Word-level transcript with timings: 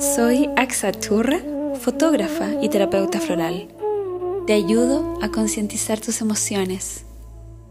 Soy 0.00 0.48
Axa 0.56 0.92
Churra, 0.92 1.40
fotógrafa 1.78 2.52
y 2.62 2.70
terapeuta 2.70 3.20
floral. 3.20 3.68
Te 4.46 4.54
ayudo 4.54 5.18
a 5.20 5.28
concientizar 5.28 6.00
tus 6.00 6.22
emociones. 6.22 7.04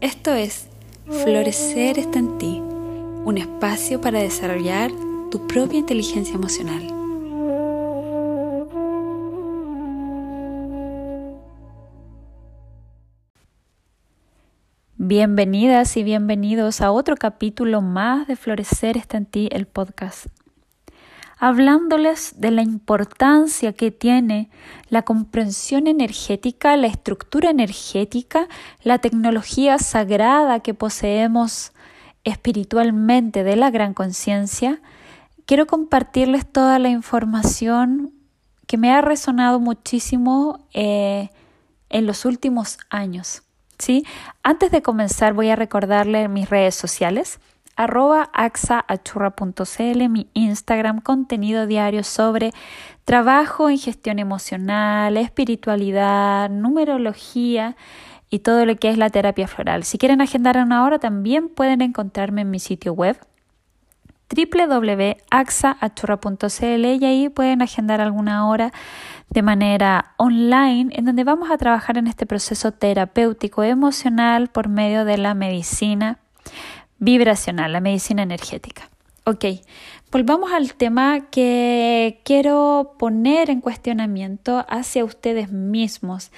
Esto 0.00 0.32
es 0.32 0.68
Florecer 1.06 1.98
está 1.98 2.20
en 2.20 2.38
ti, 2.38 2.62
un 3.24 3.36
espacio 3.36 4.00
para 4.00 4.20
desarrollar 4.20 4.92
tu 5.32 5.44
propia 5.48 5.80
inteligencia 5.80 6.36
emocional. 6.36 6.86
Bienvenidas 14.98 15.96
y 15.96 16.04
bienvenidos 16.04 16.80
a 16.80 16.92
otro 16.92 17.16
capítulo 17.16 17.80
más 17.80 18.28
de 18.28 18.36
Florecer 18.36 18.96
está 18.96 19.16
en 19.16 19.26
ti, 19.26 19.48
el 19.50 19.66
podcast 19.66 20.26
hablándoles 21.40 22.34
de 22.38 22.50
la 22.50 22.60
importancia 22.60 23.72
que 23.72 23.90
tiene 23.90 24.50
la 24.90 25.02
comprensión 25.02 25.86
energética, 25.86 26.76
la 26.76 26.86
estructura 26.86 27.48
energética, 27.48 28.46
la 28.84 28.98
tecnología 28.98 29.78
sagrada 29.78 30.60
que 30.60 30.74
poseemos 30.74 31.72
espiritualmente 32.24 33.42
de 33.42 33.56
la 33.56 33.70
gran 33.70 33.94
conciencia, 33.94 34.82
quiero 35.46 35.66
compartirles 35.66 36.44
toda 36.44 36.78
la 36.78 36.90
información 36.90 38.12
que 38.66 38.76
me 38.76 38.92
ha 38.92 39.00
resonado 39.00 39.60
muchísimo 39.60 40.66
eh, 40.74 41.30
en 41.88 42.04
los 42.04 42.26
últimos 42.26 42.76
años. 42.90 43.44
¿sí? 43.78 44.04
Antes 44.42 44.70
de 44.72 44.82
comenzar 44.82 45.32
voy 45.32 45.48
a 45.48 45.56
recordarle 45.56 46.28
mis 46.28 46.50
redes 46.50 46.74
sociales 46.74 47.40
arroba 47.76 48.30
axaachurra.cl, 48.32 50.08
mi 50.08 50.28
Instagram, 50.34 51.00
contenido 51.00 51.66
diario 51.66 52.04
sobre 52.04 52.52
trabajo 53.04 53.70
en 53.70 53.78
gestión 53.78 54.18
emocional, 54.18 55.16
espiritualidad, 55.16 56.50
numerología 56.50 57.76
y 58.28 58.40
todo 58.40 58.66
lo 58.66 58.76
que 58.76 58.90
es 58.90 58.98
la 58.98 59.10
terapia 59.10 59.48
floral. 59.48 59.84
Si 59.84 59.98
quieren 59.98 60.20
agendar 60.20 60.56
una 60.58 60.84
hora, 60.84 60.98
también 60.98 61.48
pueden 61.48 61.80
encontrarme 61.80 62.42
en 62.42 62.50
mi 62.50 62.60
sitio 62.60 62.92
web 62.92 63.18
www.axaachurra.cl 64.30 66.84
y 66.84 67.04
ahí 67.04 67.28
pueden 67.28 67.62
agendar 67.62 68.00
alguna 68.00 68.48
hora 68.48 68.72
de 69.28 69.42
manera 69.42 70.14
online 70.16 70.96
en 70.96 71.04
donde 71.04 71.24
vamos 71.24 71.50
a 71.50 71.58
trabajar 71.58 71.98
en 71.98 72.06
este 72.06 72.26
proceso 72.26 72.70
terapéutico 72.72 73.64
emocional 73.64 74.48
por 74.48 74.68
medio 74.68 75.04
de 75.04 75.18
la 75.18 75.34
medicina 75.34 76.20
vibracional, 77.00 77.72
la 77.72 77.80
medicina 77.80 78.22
energética. 78.22 78.88
Ok, 79.24 79.44
volvamos 80.10 80.50
al 80.52 80.74
tema 80.74 81.28
que 81.30 82.20
quiero 82.24 82.94
poner 82.98 83.50
en 83.50 83.60
cuestionamiento 83.60 84.64
hacia 84.68 85.04
ustedes 85.04 85.52
mismos, 85.52 86.30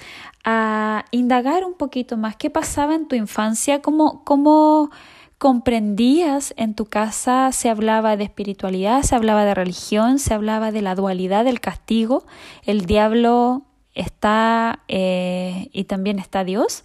a 0.43 1.05
indagar 1.11 1.63
un 1.63 1.75
poquito 1.75 2.17
más. 2.17 2.35
Qué 2.35 2.49
pasaba 2.49 2.93
en 2.93 3.07
tu 3.07 3.15
infancia, 3.15 3.81
cómo, 3.81 4.23
cómo 4.25 4.91
comprendías 5.37 6.53
en 6.57 6.75
tu 6.75 6.85
casa, 6.85 7.51
se 7.51 7.69
hablaba 7.69 8.17
de 8.17 8.25
espiritualidad, 8.25 9.01
se 9.03 9.15
hablaba 9.15 9.45
de 9.45 9.53
religión, 9.53 10.19
se 10.19 10.33
hablaba 10.33 10.71
de 10.71 10.81
la 10.81 10.95
dualidad 10.95 11.45
del 11.45 11.61
castigo, 11.61 12.25
el 12.63 12.85
diablo 12.85 13.63
está 13.95 14.83
eh, 14.87 15.69
y 15.71 15.85
también 15.85 16.19
está 16.19 16.43
Dios. 16.43 16.83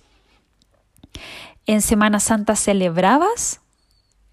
En 1.66 1.82
Semana 1.82 2.20
Santa 2.20 2.56
celebrabas 2.56 3.60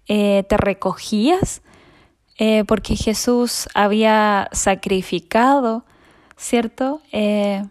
eh, 0.08 0.44
te 0.48 0.56
recogías 0.56 1.62
eh, 2.38 2.64
porque 2.64 2.96
Jesús 2.96 3.68
había 3.74 4.48
sacrificado, 4.52 5.84
¿cierto? 6.36 7.00
Eh, 7.12 7.64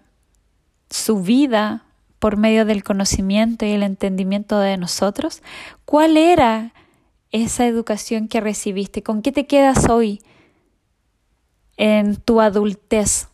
su 0.89 1.21
vida 1.21 1.85
por 2.17 2.37
medio 2.37 2.65
del 2.65 2.83
conocimiento 2.83 3.65
y 3.65 3.71
el 3.71 3.83
entendimiento 3.83 4.59
de 4.59 4.77
nosotros. 4.77 5.43
¿Cuál 5.85 6.17
era 6.17 6.73
esa 7.31 7.67
educación 7.67 8.27
que 8.27 8.41
recibiste? 8.41 9.03
¿Con 9.03 9.21
qué 9.21 9.31
te 9.31 9.45
quedas 9.45 9.87
hoy 9.89 10.21
en 11.77 12.15
tu 12.15 12.41
adultez? 12.41 13.27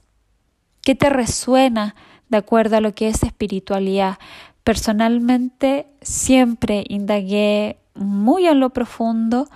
¿Qué 0.82 0.96
te 0.96 1.10
resuena 1.10 1.96
de 2.28 2.38
acuerdo 2.38 2.78
a 2.78 2.82
lo 2.82 2.94
que 2.94 3.08
es 3.08 3.24
espiritualidad? 3.24 4.20
Personalmente 4.64 5.88
siempre 6.02 6.84
indagué 6.90 7.81
muy 7.96 8.48
a 8.48 8.54
lo 8.54 8.72
profundo 8.72 9.48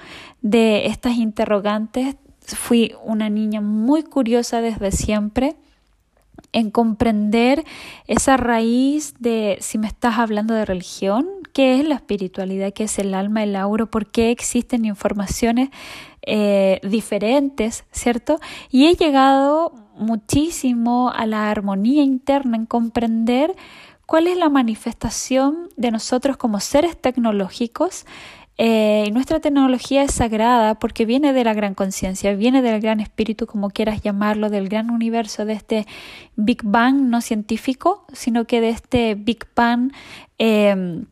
de 0.41 0.87
estas 0.87 1.15
interrogantes. 1.15 2.15
Fui 2.41 2.93
una 3.03 3.29
niña 3.29 3.61
muy 3.61 4.03
curiosa 4.03 4.61
desde 4.61 4.91
siempre 4.91 5.55
en 6.51 6.71
comprender 6.71 7.65
esa 8.07 8.37
raíz 8.37 9.15
de 9.19 9.57
si 9.59 9.77
me 9.77 9.87
estás 9.87 10.19
hablando 10.19 10.53
de 10.53 10.65
religión, 10.65 11.27
qué 11.53 11.79
es 11.79 11.87
la 11.87 11.95
espiritualidad, 11.95 12.73
qué 12.73 12.85
es 12.85 12.99
el 12.99 13.13
alma, 13.13 13.43
el 13.43 13.55
auro, 13.55 13.87
por 13.87 14.07
qué 14.07 14.31
existen 14.31 14.85
informaciones 14.85 15.69
eh, 16.21 16.79
diferentes, 16.83 17.85
¿cierto? 17.91 18.39
Y 18.69 18.87
he 18.87 18.95
llegado 18.95 19.73
muchísimo 19.95 21.11
a 21.13 21.25
la 21.25 21.49
armonía 21.49 22.03
interna 22.03 22.57
en 22.57 22.65
comprender 22.65 23.55
cuál 24.05 24.27
es 24.27 24.37
la 24.37 24.49
manifestación 24.49 25.69
de 25.77 25.91
nosotros 25.91 26.37
como 26.37 26.59
seres 26.59 26.99
tecnológicos. 26.99 28.05
Eh, 28.57 29.09
nuestra 29.11 29.41
tecnología 29.41 30.03
es 30.03 30.13
sagrada 30.13 30.75
porque 30.75 31.05
viene 31.05 31.33
de 31.33 31.43
la 31.43 31.53
gran 31.53 31.73
conciencia, 31.73 32.33
viene 32.35 32.61
del 32.61 32.79
gran 32.79 33.01
espíritu, 33.01 33.47
como 33.47 33.69
quieras 33.69 34.01
llamarlo, 34.01 34.49
del 34.49 34.69
gran 34.69 34.91
universo, 34.91 35.45
de 35.45 35.53
este 35.53 35.85
Big 36.37 36.63
Bang 36.63 36.95
no 36.95 37.19
científico, 37.19 38.05
sino 38.13 38.45
que 38.45 38.61
de 38.61 38.69
este 38.69 39.15
Big 39.15 39.45
Bang 39.55 39.91
em, 40.37 41.05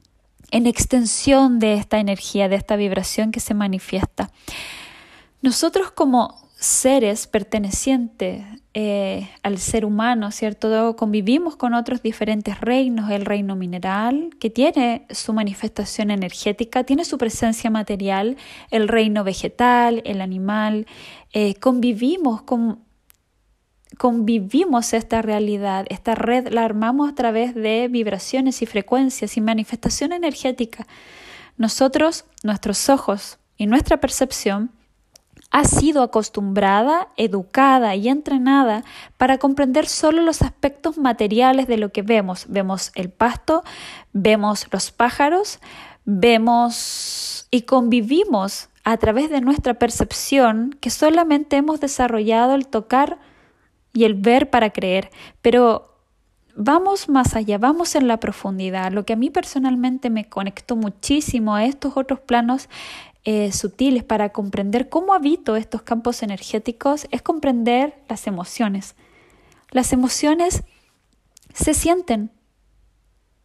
en 0.51 0.67
extensión 0.67 1.59
de 1.59 1.73
esta 1.73 1.99
energía, 1.99 2.47
de 2.47 2.55
esta 2.55 2.77
vibración 2.77 3.31
que 3.31 3.41
se 3.41 3.53
manifiesta. 3.53 4.29
Nosotros 5.41 5.91
como 5.91 6.43
seres 6.63 7.28
pertenecientes 7.28 8.41
eh, 8.74 9.29
al 9.44 9.57
ser 9.57 9.84
humano, 9.84 10.31
¿cierto? 10.31 10.96
Convivimos 10.96 11.57
con 11.57 11.74
otros 11.74 12.01
diferentes 12.01 12.62
reinos, 12.62 13.12
el 13.12 13.25
reino 13.25 13.57
mineral, 13.57 14.29
que 14.40 14.50
tiene 14.50 15.06
su 15.09 15.34
manifestación 15.34 16.09
energética, 16.09 16.85
tiene 16.85 17.03
su 17.03 17.18
presencia 17.18 17.69
material, 17.69 18.38
el 18.72 18.88
reino 18.88 19.25
vegetal, 19.25 20.02
el 20.06 20.22
animal, 20.22 20.88
eh, 21.34 21.56
convivimos 21.56 22.44
con 22.44 22.81
convivimos 23.97 24.94
esta 24.94 25.22
realidad, 25.22 25.85
esta 25.90 26.16
red 26.16 26.47
la 26.47 26.63
armamos 26.63 27.12
a 27.12 27.13
través 27.13 27.53
de 27.53 27.90
vibraciones 27.90 28.62
y 28.62 28.66
frecuencias 28.66 29.38
y 29.38 29.41
manifestación 29.41 30.13
energética. 30.13 30.88
Nosotros, 31.57 32.25
nuestros 32.41 32.90
ojos 32.90 33.38
y 33.56 33.68
nuestra 33.68 33.97
percepción 33.97 34.72
ha 35.53 35.66
sido 35.66 36.02
acostumbrada, 36.02 37.09
educada 37.16 37.96
y 37.96 38.09
entrenada 38.09 38.84
para 39.18 39.38
comprender 39.38 39.86
solo 39.86 40.24
los 40.24 40.41
aspectos 40.41 40.97
materiales 40.97 41.68
de 41.68 41.78
lo 41.78 41.91
que 41.91 42.02
vemos. 42.02 42.47
Vemos 42.50 42.91
el 42.96 43.12
pasto, 43.12 43.64
vemos 44.14 44.66
los 44.72 44.91
pájaros, 44.91 45.59
vemos 46.06 47.47
y 47.52 47.62
convivimos 47.62 48.69
a 48.84 48.97
través 48.97 49.30
de 49.30 49.41
nuestra 49.41 49.75
percepción 49.75 50.75
que 50.81 50.90
solamente 50.90 51.56
hemos 51.56 51.80
desarrollado 51.80 52.56
el 52.56 52.68
tocar 52.68 53.20
y 53.94 54.06
el 54.06 54.16
ver 54.16 54.50
para 54.50 54.72
creer, 54.72 55.12
pero 55.44 55.94
vamos 56.56 57.09
más 57.09 57.35
allá, 57.35 57.59
vamos 57.59 57.94
en 57.94 58.08
la 58.08 58.18
profundidad. 58.18 58.91
Lo 58.91 59.06
que 59.06 59.14
a 59.14 59.18
mí 59.18 59.30
personalmente 59.30 60.09
me 60.09 60.28
conectó 60.28 60.75
muchísimo 60.75 61.53
a 61.53 61.66
estos 61.66 61.96
otros 61.96 62.20
planos 62.22 62.70
eh, 63.25 63.51
sutiles 63.51 64.03
para 64.03 64.29
comprender 64.29 64.89
cómo 64.89 65.13
habito 65.13 65.56
estos 65.56 65.81
campos 65.81 66.23
energéticos 66.23 67.07
es 67.11 67.22
comprender 67.22 67.95
las 68.09 68.28
emociones. 68.28 68.96
Las 69.72 69.93
emociones 69.93 70.64
se 71.53 71.73
sienten. 71.73 72.31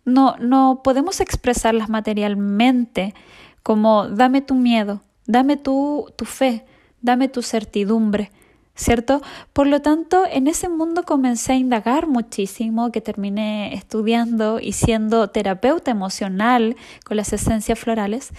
No, 0.05 0.37
no 0.39 0.81
podemos 0.83 1.21
expresarlas 1.21 1.89
materialmente 1.89 3.15
como 3.63 4.09
dame 4.09 4.41
tu 4.41 4.55
miedo, 4.55 5.03
dame 5.27 5.57
tu, 5.57 6.13
tu 6.17 6.25
fe, 6.25 6.65
dame 7.01 7.29
tu 7.29 7.43
certidumbre. 7.43 8.33
¿cierto? 8.79 9.21
Por 9.53 9.67
lo 9.67 9.83
tanto, 9.83 10.25
en 10.31 10.47
ese 10.47 10.69
mundo 10.69 11.03
comencé 11.03 11.53
a 11.53 11.57
indagar 11.57 12.07
muchísimo, 12.07 12.93
que 12.93 13.01
terminé 13.01 13.75
estudiando 13.75 14.61
y 14.61 14.73
siendo 14.73 15.29
terapeuta 15.31 15.91
emocional 15.91 16.77
con 17.05 17.17
las 17.17 17.33
esencias 17.33 17.79
florales. 17.79 18.31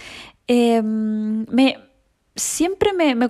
Em, 0.52 1.46
me, 1.48 1.76
siempre 2.34 2.92
me, 2.92 3.14
me 3.14 3.28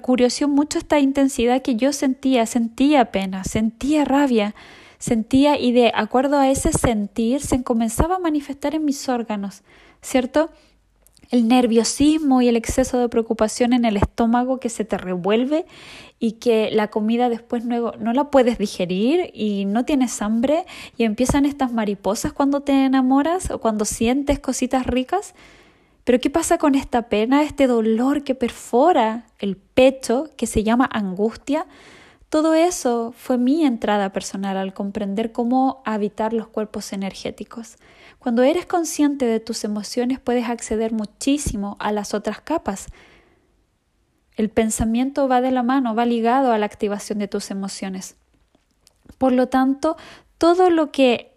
mucho 0.48 0.78
esta 0.78 1.00
intensidad 1.00 1.60
que 1.60 1.76
yo 1.76 1.92
sentía, 1.92 2.46
sentía 2.46 3.12
pena, 3.12 3.44
sentía 3.44 4.06
rabia, 4.06 4.54
sentía 4.98 5.58
y 5.58 5.72
de 5.72 5.92
acuerdo 5.94 6.38
a 6.38 6.48
ese 6.48 6.72
sentir 6.72 7.42
se 7.42 7.62
comenzaba 7.62 8.16
a 8.16 8.20
manifestar 8.20 8.74
en 8.74 8.86
mis 8.86 9.06
órganos, 9.10 9.64
¿cierto? 10.00 10.48
el 11.30 11.46
nerviosismo 11.46 12.40
y 12.40 12.48
el 12.48 12.56
exceso 12.56 12.98
de 12.98 13.10
preocupación 13.10 13.74
en 13.74 13.84
el 13.84 13.98
estómago 13.98 14.58
que 14.58 14.70
se 14.70 14.86
te 14.86 14.96
revuelve 14.96 15.66
y 16.18 16.32
que 16.32 16.70
la 16.72 16.88
comida 16.88 17.28
después 17.28 17.66
no, 17.66 17.92
no 18.00 18.14
la 18.14 18.30
puedes 18.30 18.56
digerir 18.56 19.30
y 19.34 19.66
no 19.66 19.84
tienes 19.84 20.22
hambre 20.22 20.64
y 20.96 21.04
empiezan 21.04 21.44
estas 21.44 21.70
mariposas 21.70 22.32
cuando 22.32 22.62
te 22.62 22.86
enamoras 22.86 23.50
o 23.50 23.60
cuando 23.60 23.84
sientes 23.84 24.40
cositas 24.40 24.86
ricas. 24.86 25.34
Pero 26.04 26.18
¿qué 26.18 26.30
pasa 26.30 26.58
con 26.58 26.74
esta 26.74 27.08
pena, 27.08 27.42
este 27.42 27.66
dolor 27.66 28.24
que 28.24 28.34
perfora 28.34 29.26
el 29.38 29.56
pecho, 29.56 30.30
que 30.36 30.46
se 30.46 30.62
llama 30.62 30.88
angustia? 30.90 31.66
Todo 32.30 32.54
eso 32.54 33.12
fue 33.16 33.38
mi 33.38 33.64
entrada 33.66 34.12
personal 34.12 34.56
al 34.56 34.72
comprender 34.72 35.32
cómo 35.32 35.82
habitar 35.84 36.32
los 36.32 36.46
cuerpos 36.46 36.92
energéticos. 36.92 37.76
Cuando 38.20 38.42
eres 38.42 38.66
consciente 38.66 39.26
de 39.26 39.40
tus 39.40 39.64
emociones 39.64 40.20
puedes 40.20 40.48
acceder 40.48 40.92
muchísimo 40.92 41.76
a 41.80 41.90
las 41.90 42.14
otras 42.14 42.40
capas. 42.40 42.86
El 44.36 44.48
pensamiento 44.48 45.26
va 45.26 45.40
de 45.40 45.50
la 45.50 45.62
mano, 45.64 45.94
va 45.94 46.06
ligado 46.06 46.52
a 46.52 46.58
la 46.58 46.66
activación 46.66 47.18
de 47.18 47.28
tus 47.28 47.50
emociones. 47.50 48.16
Por 49.18 49.32
lo 49.32 49.48
tanto, 49.48 49.96
todo 50.38 50.70
lo 50.70 50.92
que 50.92 51.32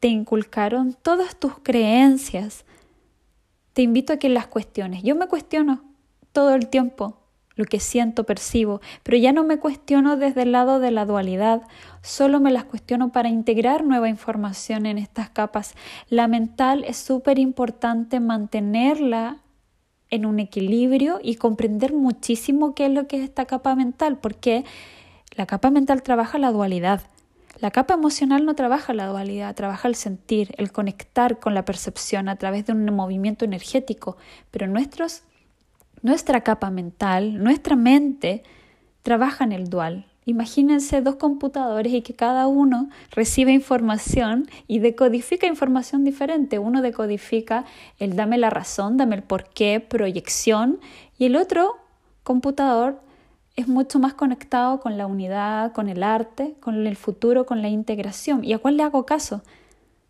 te 0.00 0.08
inculcaron, 0.08 0.96
todas 1.00 1.36
tus 1.36 1.58
creencias, 1.62 2.64
te 3.74 3.82
invito 3.82 4.14
a 4.14 4.16
que 4.16 4.28
las 4.28 4.46
cuestiones. 4.46 5.02
Yo 5.02 5.14
me 5.14 5.28
cuestiono 5.28 5.84
todo 6.32 6.54
el 6.54 6.68
tiempo 6.68 7.18
lo 7.56 7.64
que 7.64 7.78
siento, 7.78 8.24
percibo, 8.24 8.80
pero 9.02 9.16
ya 9.16 9.32
no 9.32 9.44
me 9.44 9.58
cuestiono 9.58 10.16
desde 10.16 10.42
el 10.42 10.52
lado 10.52 10.80
de 10.80 10.90
la 10.90 11.04
dualidad, 11.04 11.62
solo 12.02 12.40
me 12.40 12.50
las 12.50 12.64
cuestiono 12.64 13.12
para 13.12 13.28
integrar 13.28 13.84
nueva 13.84 14.08
información 14.08 14.86
en 14.86 14.98
estas 14.98 15.30
capas. 15.30 15.74
La 16.08 16.26
mental 16.26 16.84
es 16.84 16.96
súper 16.96 17.38
importante 17.38 18.18
mantenerla 18.18 19.38
en 20.10 20.26
un 20.26 20.40
equilibrio 20.40 21.20
y 21.22 21.36
comprender 21.36 21.92
muchísimo 21.92 22.74
qué 22.74 22.86
es 22.86 22.92
lo 22.92 23.06
que 23.06 23.18
es 23.18 23.22
esta 23.22 23.46
capa 23.46 23.74
mental, 23.74 24.18
porque 24.18 24.64
la 25.36 25.46
capa 25.46 25.70
mental 25.70 26.02
trabaja 26.02 26.38
la 26.38 26.52
dualidad. 26.52 27.02
La 27.64 27.70
capa 27.70 27.94
emocional 27.94 28.44
no 28.44 28.54
trabaja 28.54 28.92
la 28.92 29.06
dualidad, 29.06 29.54
trabaja 29.54 29.88
el 29.88 29.94
sentir, 29.94 30.54
el 30.58 30.70
conectar 30.70 31.38
con 31.38 31.54
la 31.54 31.64
percepción 31.64 32.28
a 32.28 32.36
través 32.36 32.66
de 32.66 32.74
un 32.74 32.84
movimiento 32.94 33.46
energético, 33.46 34.18
pero 34.50 34.66
nuestros 34.66 35.22
nuestra 36.02 36.42
capa 36.42 36.68
mental, 36.68 37.42
nuestra 37.42 37.74
mente, 37.74 38.42
trabaja 39.02 39.44
en 39.44 39.52
el 39.52 39.70
dual. 39.70 40.04
Imagínense 40.26 41.00
dos 41.00 41.16
computadores 41.16 41.94
y 41.94 42.02
que 42.02 42.12
cada 42.12 42.48
uno 42.48 42.90
recibe 43.12 43.52
información 43.52 44.46
y 44.66 44.80
decodifica 44.80 45.46
información 45.46 46.04
diferente. 46.04 46.58
Uno 46.58 46.82
decodifica 46.82 47.64
el 47.98 48.14
dame 48.14 48.36
la 48.36 48.50
razón, 48.50 48.98
dame 48.98 49.16
el 49.16 49.22
porqué, 49.22 49.80
proyección, 49.80 50.80
y 51.16 51.24
el 51.24 51.36
otro 51.36 51.76
computador 52.24 53.00
es 53.56 53.68
mucho 53.68 53.98
más 53.98 54.14
conectado 54.14 54.80
con 54.80 54.98
la 54.98 55.06
unidad, 55.06 55.72
con 55.72 55.88
el 55.88 56.02
arte, 56.02 56.54
con 56.60 56.86
el 56.86 56.96
futuro, 56.96 57.46
con 57.46 57.62
la 57.62 57.68
integración. 57.68 58.44
¿Y 58.44 58.52
a 58.52 58.58
cuál 58.58 58.76
le 58.76 58.82
hago 58.82 59.06
caso? 59.06 59.42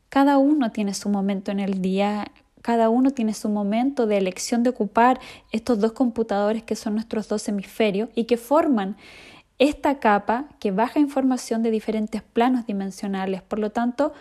Cada 0.09 0.39
uno 0.39 0.71
tiene 0.71 0.95
su 0.95 1.09
momento 1.09 1.51
en 1.51 1.61
el 1.61 1.83
día, 1.83 2.27
cada 2.63 2.89
uno 2.89 3.11
tiene 3.11 3.35
su 3.35 3.51
momento 3.51 4.07
de 4.07 4.17
elección 4.17 4.63
de 4.63 4.71
ocupar 4.71 5.21
estos 5.53 5.79
dos 5.81 5.93
computadores 5.93 6.63
que 6.63 6.77
son 6.77 6.95
nuestros 6.95 7.29
dos 7.29 7.47
hemisferios 7.49 8.09
y 8.15 8.25
que 8.25 8.39
forman 8.39 8.97
esta 9.59 9.99
capa 9.99 10.47
que 10.59 10.71
baja 10.71 10.99
información 10.99 11.63
de 11.63 11.71
diferentes 11.71 12.23
planos 12.23 12.67
dimensionales. 12.67 13.43
Por 13.43 13.59
lo 13.59 13.71
tanto, 13.71 14.15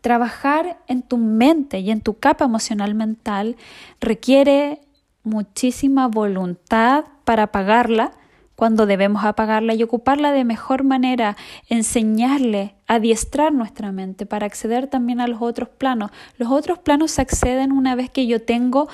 trabajar 0.00 0.78
en 0.88 1.02
tu 1.02 1.18
mente 1.18 1.80
y 1.80 1.90
en 1.90 2.00
tu 2.00 2.18
capa 2.18 2.46
emocional 2.46 2.94
mental 2.94 3.56
requiere 4.00 4.80
muchísima 5.22 6.08
voluntad 6.08 7.04
para 7.24 7.44
apagarla 7.44 8.12
cuando 8.56 8.86
debemos 8.86 9.24
apagarla 9.24 9.74
y 9.74 9.82
ocuparla 9.82 10.32
de 10.32 10.44
mejor 10.44 10.84
manera, 10.84 11.36
enseñarle, 11.68 12.74
adiestrar 12.86 13.52
nuestra 13.52 13.92
mente 13.92 14.26
para 14.26 14.46
acceder 14.46 14.86
también 14.86 15.20
a 15.20 15.26
los 15.26 15.42
otros 15.42 15.68
planos. 15.68 16.10
Los 16.36 16.50
otros 16.50 16.78
planos 16.78 17.12
se 17.12 17.22
acceden 17.22 17.72
una 17.72 17.94
vez 17.94 18.10
que 18.10 18.26
yo 18.26 18.42
tengo 18.42 18.88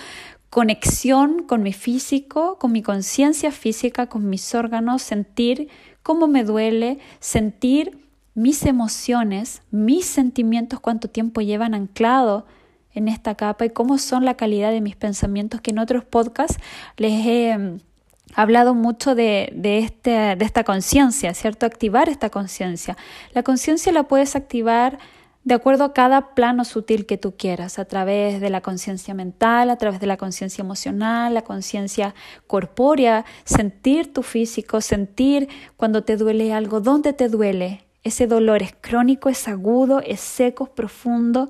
conexión 0.50 1.42
con 1.42 1.62
mi 1.62 1.72
físico, 1.72 2.58
con 2.58 2.72
mi 2.72 2.82
conciencia 2.82 3.52
física, 3.52 4.06
con 4.06 4.28
mis 4.28 4.54
órganos, 4.54 5.02
sentir 5.02 5.68
cómo 6.02 6.26
me 6.26 6.44
duele, 6.44 6.98
sentir 7.20 8.08
mis 8.34 8.64
emociones, 8.64 9.62
mis 9.70 10.06
sentimientos, 10.06 10.80
cuánto 10.80 11.10
tiempo 11.10 11.40
llevan 11.40 11.74
anclado 11.74 12.46
en 12.94 13.08
esta 13.08 13.34
capa 13.34 13.66
y 13.66 13.70
cómo 13.70 13.98
son 13.98 14.24
la 14.24 14.34
calidad 14.34 14.70
de 14.70 14.80
mis 14.80 14.96
pensamientos 14.96 15.60
que 15.60 15.72
en 15.72 15.78
otros 15.78 16.04
podcasts 16.04 16.58
les 16.96 17.26
he 17.26 17.80
ha 18.34 18.42
hablado 18.42 18.74
mucho 18.74 19.14
de, 19.14 19.52
de, 19.54 19.78
este, 19.78 20.36
de 20.36 20.44
esta 20.44 20.64
conciencia, 20.64 21.34
¿cierto? 21.34 21.66
Activar 21.66 22.08
esta 22.08 22.30
conciencia. 22.30 22.96
La 23.32 23.42
conciencia 23.42 23.92
la 23.92 24.04
puedes 24.04 24.36
activar 24.36 24.98
de 25.48 25.54
acuerdo 25.54 25.84
a 25.84 25.94
cada 25.94 26.34
plano 26.34 26.64
sutil 26.66 27.06
que 27.06 27.16
tú 27.16 27.34
quieras, 27.36 27.78
a 27.78 27.86
través 27.86 28.40
de 28.40 28.50
la 28.50 28.60
conciencia 28.60 29.14
mental, 29.14 29.70
a 29.70 29.76
través 29.76 29.98
de 29.98 30.06
la 30.06 30.18
conciencia 30.18 30.62
emocional, 30.62 31.32
la 31.32 31.42
conciencia 31.42 32.14
corpórea, 32.46 33.24
sentir 33.44 34.12
tu 34.12 34.22
físico, 34.22 34.82
sentir 34.82 35.48
cuando 35.78 36.04
te 36.04 36.18
duele 36.18 36.52
algo, 36.52 36.80
dónde 36.80 37.14
te 37.14 37.28
duele. 37.28 37.86
Ese 38.04 38.26
dolor 38.26 38.62
es 38.62 38.74
crónico, 38.78 39.30
es 39.30 39.48
agudo, 39.48 40.00
es 40.00 40.20
seco, 40.20 40.64
es 40.64 40.70
profundo. 40.70 41.48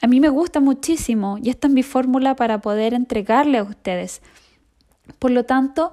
A 0.00 0.06
mí 0.06 0.20
me 0.20 0.28
gusta 0.28 0.60
muchísimo 0.60 1.36
y 1.42 1.50
esta 1.50 1.66
es 1.66 1.74
mi 1.74 1.82
fórmula 1.82 2.36
para 2.36 2.60
poder 2.60 2.94
entregarle 2.94 3.58
a 3.58 3.64
ustedes. 3.64 4.22
Por 5.18 5.30
lo 5.30 5.44
tanto, 5.44 5.92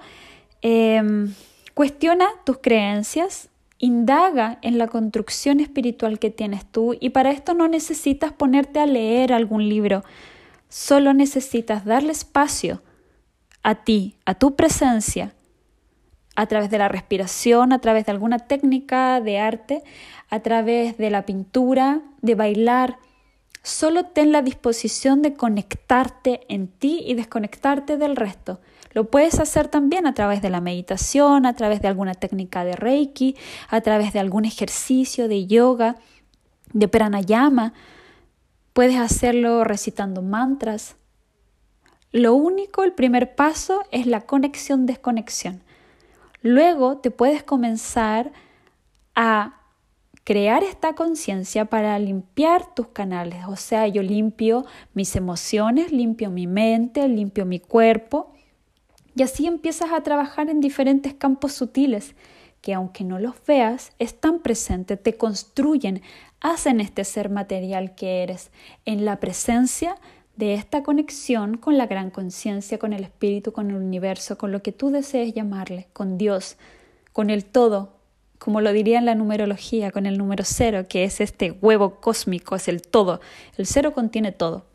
em, 0.62 1.34
cuestiona 1.74 2.28
tus 2.46 2.58
creencias, 2.60 3.50
indaga 3.78 4.58
en 4.62 4.78
la 4.78 4.88
construcción 4.88 5.60
espiritual 5.60 6.20
que 6.20 6.30
tienes 6.30 6.66
tú 6.66 6.96
y 7.00 7.10
para 7.10 7.32
esto 7.32 7.54
no 7.54 7.68
necesitas 7.68 8.32
ponerte 8.32 8.80
a 8.80 8.86
leer 8.86 9.34
algún 9.34 9.68
libro, 9.68 10.04
solo 10.70 11.14
necesitas 11.14 11.86
darle 11.86 12.12
espacio 12.12 12.82
a 13.64 13.76
ti, 13.76 14.16
a 14.26 14.36
tu 14.36 14.56
presencia, 14.56 15.34
a 16.36 16.46
través 16.48 16.70
de 16.70 16.78
la 16.78 16.88
respiración, 16.88 17.74
a 17.74 17.80
través 17.80 18.06
de 18.06 18.12
alguna 18.12 18.40
técnica 18.40 19.22
de 19.22 19.40
arte, 19.40 19.84
a 20.30 20.40
través 20.42 20.98
de 20.98 21.10
la 21.10 21.26
pintura, 21.26 22.02
de 22.22 22.36
bailar. 22.36 22.98
Solo 23.64 24.06
ten 24.06 24.32
la 24.32 24.42
disposición 24.42 25.22
de 25.22 25.34
conectarte 25.34 26.42
en 26.50 26.68
ti 26.68 27.04
y 27.06 27.16
desconectarte 27.16 27.98
del 27.98 28.16
resto. 28.16 28.60
Lo 28.94 29.10
puedes 29.10 29.40
hacer 29.40 29.68
también 29.68 30.08
a 30.08 30.14
través 30.14 30.42
de 30.42 30.50
la 30.50 30.62
meditación, 30.62 31.46
a 31.46 31.54
través 31.54 31.82
de 31.82 31.88
alguna 31.88 32.14
técnica 32.14 32.64
de 32.64 32.76
Reiki, 32.76 33.36
a 33.70 33.82
través 33.82 34.14
de 34.14 34.20
algún 34.20 34.46
ejercicio 34.46 35.28
de 35.28 35.48
yoga, 35.48 35.98
de 36.72 36.88
pranayama. 36.88 37.74
Puedes 38.74 38.98
hacerlo 38.98 39.64
recitando 39.64 40.22
mantras. 40.22 40.96
Lo 42.12 42.36
único, 42.36 42.84
el 42.84 42.94
primer 42.94 43.36
paso 43.36 43.84
es 43.92 44.06
la 44.06 44.22
conexión-desconexión. 44.22 45.62
Luego 46.42 47.00
te 47.00 47.12
puedes 47.12 47.44
comenzar 47.44 48.32
a 49.16 49.62
crear 50.24 50.64
esta 50.64 50.94
conciencia 50.96 51.66
para 51.66 52.00
limpiar 52.00 52.74
tus 52.74 52.88
canales. 52.88 53.46
O 53.48 53.58
sea, 53.58 53.88
yo 53.88 54.02
limpio 54.02 54.66
mis 54.94 55.16
emociones, 55.16 55.92
limpio 55.92 56.32
mi 56.32 56.48
mente, 56.48 57.08
limpio 57.08 57.46
mi 57.46 57.60
cuerpo 57.60 58.35
y 59.16 59.24
así 59.24 59.48
empiezas 59.48 59.92
a 59.92 60.04
trabajar 60.04 60.50
en 60.50 60.60
diferentes 60.60 61.14
campos 61.14 61.54
sutiles 61.54 62.16
que 62.62 62.74
aunque 62.74 63.04
no 63.04 63.20
los 63.20 63.36
veas, 63.46 63.92
están 64.00 64.40
presentes, 64.40 65.02
te 65.02 65.18
construyen, 65.18 66.02
hacen 66.42 66.82
este 66.82 67.04
ser 67.04 67.30
material 67.30 67.94
que 67.94 68.24
eres 68.24 68.50
en 68.86 69.06
la 69.06 69.20
presencia 69.20 69.98
de 70.36 70.56
esta 70.56 70.84
conexión 70.84 71.58
con 71.58 71.78
la 71.78 71.86
gran 71.86 72.10
conciencia, 72.10 72.80
con 72.80 72.92
el 72.92 73.04
espíritu, 73.04 73.54
con 73.54 73.70
el 73.70 73.78
universo, 73.78 74.38
con 74.38 74.52
lo 74.52 74.64
que 74.64 74.72
tú 74.72 74.90
desees 74.90 75.34
llamarle, 75.34 75.88
con 75.94 76.18
Dios, 76.18 76.58
con 77.14 77.30
el 77.30 77.46
todo, 77.46 77.94
como 78.40 78.62
lo 78.62 78.74
diría 78.74 78.98
en 78.98 79.06
la 79.06 79.16
numerología, 79.16 79.92
con 79.92 80.06
el 80.06 80.18
número 80.18 80.44
cero, 80.46 80.86
que 80.90 81.04
es 81.04 81.22
este 81.22 81.52
huevo 81.52 82.02
cósmico, 82.02 82.56
es 82.56 82.68
el 82.68 82.82
todo. 82.82 83.22
El 83.58 83.66
cero 83.66 83.94
contiene 83.94 84.32
todo. 84.32 84.66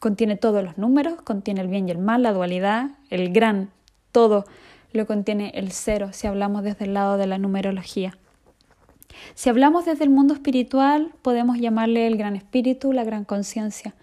Contiene 0.00 0.36
todos 0.36 0.62
los 0.62 0.76
números, 0.78 1.22
contiene 1.22 1.60
el 1.60 1.68
bien 1.68 1.88
y 1.88 1.92
el 1.92 1.98
mal, 1.98 2.22
la 2.22 2.32
dualidad, 2.32 2.90
el 3.10 3.32
gran, 3.32 3.70
todo 4.12 4.44
lo 4.92 5.06
contiene 5.06 5.50
el 5.54 5.72
cero 5.72 6.10
si 6.12 6.26
hablamos 6.26 6.62
desde 6.62 6.84
el 6.84 6.94
lado 6.94 7.16
de 7.16 7.26
la 7.26 7.38
numerología. 7.38 8.16
Si 9.34 9.48
hablamos 9.48 9.84
desde 9.84 10.04
el 10.04 10.10
mundo 10.10 10.34
espiritual, 10.34 11.12
podemos 11.22 11.58
llamarle 11.58 12.06
el 12.06 12.16
gran 12.16 12.36
espíritu, 12.36 12.92
la 12.92 13.04
gran 13.04 13.24
conciencia. 13.24 13.94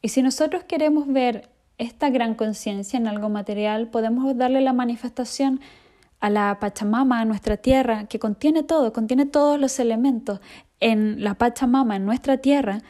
Y 0.00 0.08
si 0.08 0.22
nosotros 0.22 0.64
queremos 0.64 1.06
ver 1.06 1.48
esta 1.78 2.10
gran 2.10 2.34
conciencia 2.34 2.98
en 2.98 3.08
algo 3.08 3.28
material, 3.28 3.88
podemos 3.88 4.36
darle 4.36 4.60
la 4.60 4.72
manifestación 4.72 5.60
a 6.20 6.30
la 6.30 6.58
Pachamama, 6.60 7.20
a 7.20 7.24
nuestra 7.24 7.56
tierra, 7.56 8.06
que 8.06 8.18
contiene 8.18 8.62
todo, 8.62 8.92
contiene 8.92 9.26
todos 9.26 9.58
los 9.58 9.78
elementos. 9.78 10.40
En 10.80 11.22
la 11.22 11.34
Pachamama, 11.34 11.96
en 11.96 12.04
nuestra 12.04 12.38
tierra, 12.38 12.80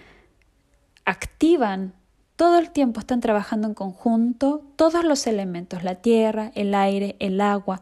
activan 1.04 1.94
todo 2.36 2.58
el 2.58 2.70
tiempo 2.70 3.00
están 3.00 3.20
trabajando 3.20 3.68
en 3.68 3.74
conjunto 3.74 4.62
todos 4.76 5.04
los 5.04 5.26
elementos, 5.26 5.84
la 5.84 5.96
tierra, 5.96 6.50
el 6.54 6.74
aire, 6.74 7.16
el 7.20 7.40
agua. 7.40 7.80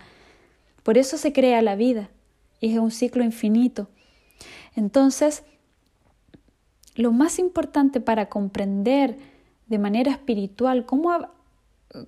Por 0.83 0.99
eso 0.99 1.17
se 1.17 1.33
crea 1.33 1.62
la 1.62 1.75
vida 1.75 2.11
y 2.61 2.73
es 2.73 2.79
un 2.79 2.91
ciclo 2.91 3.25
infinito. 3.25 3.88
Entonces, 4.76 5.43
lo 6.95 7.12
más 7.12 7.38
importante 7.38 8.00
para 8.00 8.29
comprender 8.29 9.17
de 9.67 9.79
manera 9.79 10.11
espiritual 10.11 10.85
cómo, 10.85 11.31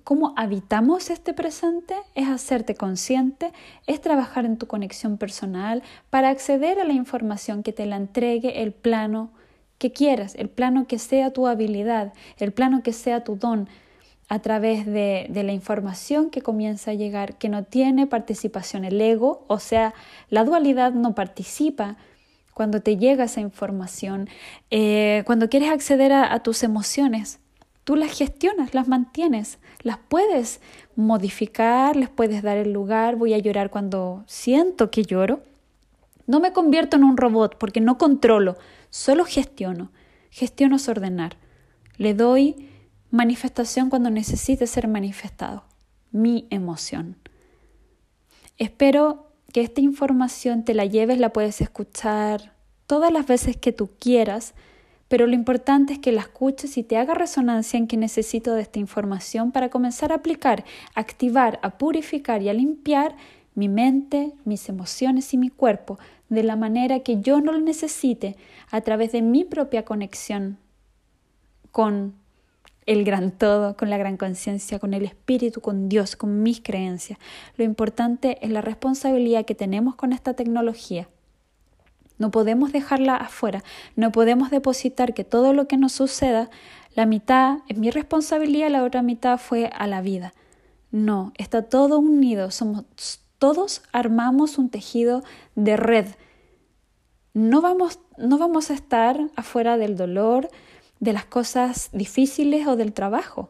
cómo 0.03 0.33
habitamos 0.37 1.09
este 1.09 1.33
presente 1.33 1.95
es 2.13 2.27
hacerte 2.27 2.75
consciente, 2.75 3.53
es 3.87 4.01
trabajar 4.01 4.45
en 4.45 4.57
tu 4.57 4.67
conexión 4.67 5.17
personal 5.17 5.81
para 6.11 6.29
acceder 6.29 6.79
a 6.79 6.83
la 6.83 6.93
información 6.93 7.63
que 7.63 7.73
te 7.73 7.87
la 7.87 7.95
entregue 7.95 8.61
el 8.61 8.71
plano 8.71 9.31
que 9.77 9.91
quieras, 9.91 10.35
el 10.35 10.49
plano 10.49 10.87
que 10.87 10.99
sea 10.99 11.31
tu 11.31 11.47
habilidad, 11.47 12.13
el 12.37 12.51
plano 12.51 12.83
que 12.83 12.93
sea 12.93 13.23
tu 13.23 13.35
don, 13.35 13.67
a 14.27 14.39
través 14.39 14.85
de, 14.85 15.27
de, 15.29 15.43
la 15.43 15.53
información 15.53 16.31
que 16.31 16.41
comienza 16.41 16.91
a 16.91 16.95
llegar, 16.95 17.37
que 17.37 17.49
no 17.49 17.63
tiene 17.63 18.07
participación 18.07 18.83
el 18.83 18.99
ego, 18.99 19.45
o 19.47 19.59
sea, 19.59 19.93
la 20.29 20.43
dualidad 20.43 20.93
no 20.93 21.13
participa 21.13 21.97
cuando 22.53 22.81
te 22.81 22.97
llega 22.97 23.25
esa 23.25 23.41
información, 23.41 24.27
eh, 24.71 25.23
cuando 25.25 25.49
quieres 25.49 25.69
acceder 25.69 26.11
a, 26.11 26.33
a 26.33 26.41
tus 26.41 26.63
emociones, 26.63 27.39
tú 27.83 27.95
las 27.95 28.17
gestionas, 28.17 28.73
las 28.73 28.87
mantienes, 28.87 29.59
las 29.83 29.97
puedes 29.97 30.59
modificar, 30.95 31.95
les 31.95 32.09
puedes 32.09 32.41
dar 32.41 32.57
el 32.57 32.73
lugar, 32.73 33.17
voy 33.17 33.33
a 33.33 33.37
llorar 33.37 33.69
cuando 33.69 34.23
siento 34.25 34.89
que 34.89 35.03
lloro. 35.03 35.41
No 36.27 36.39
me 36.39 36.53
convierto 36.53 36.97
en 36.97 37.03
un 37.03 37.17
robot 37.17 37.57
porque 37.57 37.81
no 37.81 37.97
controlo, 37.97 38.57
solo 38.89 39.25
gestiono. 39.25 39.91
Gestiono 40.31 40.77
es 40.77 40.89
ordenar. 40.89 41.37
Le 41.97 42.13
doy 42.13 42.69
manifestación 43.11 43.89
cuando 43.89 44.09
necesite 44.09 44.67
ser 44.67 44.87
manifestado. 44.87 45.63
Mi 46.11 46.47
emoción. 46.49 47.17
Espero 48.57 49.31
que 49.53 49.61
esta 49.61 49.81
información 49.81 50.63
te 50.63 50.73
la 50.73 50.85
lleves, 50.85 51.19
la 51.19 51.31
puedes 51.31 51.61
escuchar 51.61 52.53
todas 52.87 53.11
las 53.11 53.25
veces 53.27 53.57
que 53.57 53.71
tú 53.71 53.89
quieras, 53.99 54.53
pero 55.07 55.27
lo 55.27 55.33
importante 55.33 55.93
es 55.93 55.99
que 55.99 56.11
la 56.11 56.21
escuches 56.21 56.77
y 56.77 56.83
te 56.83 56.97
haga 56.97 57.13
resonancia 57.13 57.77
en 57.77 57.87
que 57.87 57.97
necesito 57.97 58.53
de 58.53 58.61
esta 58.61 58.79
información 58.79 59.51
para 59.51 59.69
comenzar 59.69 60.11
a 60.11 60.15
aplicar, 60.15 60.65
a 60.95 60.99
activar, 60.99 61.59
a 61.61 61.77
purificar 61.77 62.41
y 62.41 62.49
a 62.49 62.53
limpiar 62.53 63.15
mi 63.55 63.69
mente, 63.69 64.33
mis 64.43 64.69
emociones 64.69 65.33
y 65.33 65.37
mi 65.37 65.49
cuerpo 65.49 65.97
de 66.29 66.43
la 66.43 66.55
manera 66.55 66.99
que 66.99 67.21
yo 67.21 67.41
no 67.41 67.51
lo 67.51 67.59
necesite 67.59 68.35
a 68.69 68.81
través 68.81 69.11
de 69.11 69.21
mi 69.21 69.45
propia 69.45 69.85
conexión 69.85 70.57
con 71.71 72.13
el 72.85 73.03
gran 73.03 73.31
todo, 73.31 73.75
con 73.75 73.89
la 73.89 73.97
gran 73.97 74.17
conciencia, 74.17 74.79
con 74.79 74.93
el 74.93 75.05
espíritu, 75.05 75.61
con 75.61 75.89
Dios, 75.89 76.15
con 76.15 76.43
mis 76.43 76.61
creencias. 76.61 77.17
Lo 77.57 77.63
importante 77.63 78.37
es 78.45 78.51
la 78.51 78.61
responsabilidad 78.61 79.45
que 79.45 79.55
tenemos 79.55 79.95
con 79.95 80.13
esta 80.13 80.33
tecnología. 80.33 81.07
No 82.17 82.31
podemos 82.31 82.71
dejarla 82.71 83.15
afuera, 83.15 83.63
no 83.95 84.11
podemos 84.11 84.49
depositar 84.49 85.13
que 85.13 85.23
todo 85.23 85.53
lo 85.53 85.67
que 85.67 85.77
nos 85.77 85.91
suceda, 85.91 86.49
la 86.93 87.05
mitad 87.05 87.57
es 87.67 87.77
mi 87.77 87.89
responsabilidad, 87.89 88.69
la 88.69 88.83
otra 88.83 89.01
mitad 89.01 89.37
fue 89.37 89.67
a 89.67 89.85
la 89.87 90.01
vida. 90.01 90.33
No, 90.91 91.33
está 91.37 91.63
todo 91.63 91.99
unido, 91.99 92.51
somos 92.51 92.85
todos 93.45 93.83
armamos 93.91 94.57
un 94.57 94.69
tejido 94.69 95.23
de 95.53 95.77
red. 95.77 96.07
No 97.35 97.61
vamos, 97.61 97.99
no 98.17 98.39
vamos 98.39 98.71
a 98.71 98.73
estar 98.73 99.19
afuera 99.35 99.77
del 99.77 99.95
dolor, 99.95 100.49
de 100.99 101.13
las 101.13 101.25
cosas 101.25 101.89
difíciles 101.93 102.65
o 102.65 102.75
del 102.75 102.91
trabajo. 102.91 103.49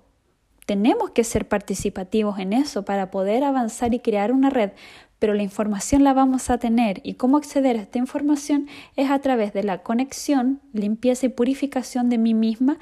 Tenemos 0.65 1.11
que 1.11 1.23
ser 1.23 1.47
participativos 1.47 2.39
en 2.39 2.51
eso 2.51 2.83
para 2.83 3.09
poder 3.09 3.45
avanzar 3.45 3.93
y 3.93 4.01
crear 4.01 4.33
una 4.33 4.49
red, 4.49 4.71
pero 5.17 5.33
la 5.33 5.43
información 5.43 6.03
la 6.03 6.13
vamos 6.13 6.49
a 6.49 6.57
tener 6.57 6.99
y 7.05 7.13
cómo 7.13 7.37
acceder 7.37 7.77
a 7.77 7.83
esta 7.83 7.97
información 7.97 8.67
es 8.97 9.09
a 9.09 9.19
través 9.19 9.53
de 9.53 9.63
la 9.63 9.81
conexión, 9.81 10.59
limpieza 10.73 11.27
y 11.27 11.29
purificación 11.29 12.09
de 12.09 12.17
mí 12.17 12.33
misma 12.33 12.79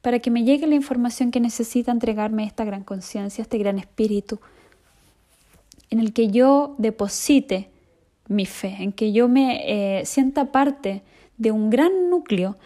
para 0.00 0.18
que 0.20 0.30
me 0.30 0.44
llegue 0.44 0.66
la 0.66 0.76
información 0.76 1.30
que 1.30 1.40
necesita 1.40 1.92
entregarme 1.92 2.46
esta 2.46 2.64
gran 2.64 2.84
conciencia, 2.84 3.42
este 3.42 3.58
gran 3.58 3.78
espíritu 3.78 4.40
en 5.94 6.00
el 6.00 6.12
que 6.12 6.26
yo 6.26 6.74
deposite 6.78 7.70
mi 8.26 8.46
fe, 8.46 8.78
en 8.80 8.90
que 8.90 9.12
yo 9.12 9.28
me 9.28 10.00
eh, 10.00 10.04
sienta 10.06 10.50
parte 10.50 11.04
de 11.36 11.52
un 11.52 11.70
gran 11.70 12.10
núcleo 12.10 12.56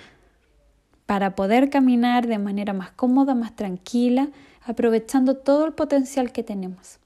para 1.05 1.35
poder 1.35 1.69
caminar 1.69 2.27
de 2.27 2.39
manera 2.39 2.73
más 2.73 2.91
cómoda, 2.91 3.35
más 3.35 3.55
tranquila, 3.55 4.31
aprovechando 4.65 5.37
todo 5.37 5.67
el 5.67 5.75
potencial 5.75 6.33
que 6.33 6.43
tenemos. 6.43 7.01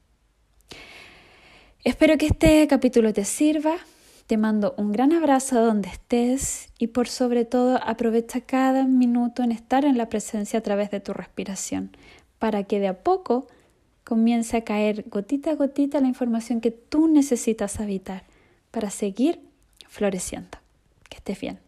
Espero 1.83 2.17
que 2.19 2.27
este 2.27 2.69
capítulo 2.69 3.13
te 3.13 3.25
sirva. 3.25 3.75
Te 4.29 4.37
mando 4.37 4.75
un 4.77 4.93
gran 4.93 5.13
abrazo 5.13 5.61
donde 5.61 5.89
estés 5.89 6.69
y 6.79 6.87
por 6.87 7.09
sobre 7.09 7.45
todo 7.45 7.81
aprovecha 7.83 8.43
cada 8.43 8.85
minuto 8.85 9.43
en 9.43 9.51
estar 9.51 9.85
en 9.85 9.99
la 9.99 10.09
presencia 10.09 10.61
a 10.61 10.63
través 10.63 10.93
de 10.93 11.01
tu 11.01 11.13
respiración 11.13 11.91
para 12.39 12.63
que 12.63 12.79
de 12.79 12.87
a 12.87 13.03
poco 13.03 13.49
comience 14.05 14.57
a 14.57 14.65
caer 14.65 15.05
gotita 15.09 15.51
a 15.51 15.55
gotita 15.55 16.01
la 16.01 16.09
información 16.09 16.61
que 16.61 16.71
tú 16.71 17.09
necesitas 17.09 17.81
habitar 17.81 18.25
para 18.71 18.91
seguir 18.91 19.41
floreciendo. 19.89 20.59
Que 21.09 21.19
estés 21.19 21.41
bien. 21.41 21.62